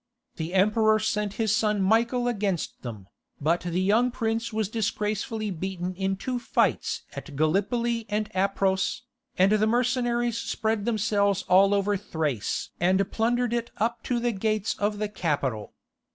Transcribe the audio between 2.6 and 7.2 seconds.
them, but the young prince was disgracefully beaten in two fights